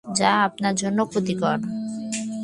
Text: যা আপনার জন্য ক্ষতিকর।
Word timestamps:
যা 0.05 0.31
আপনার 0.43 0.73
জন্য 0.75 0.99
ক্ষতিকর। 1.05 1.57